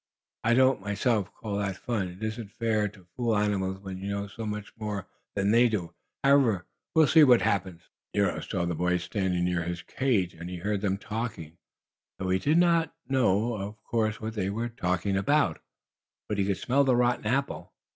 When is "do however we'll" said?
5.69-7.05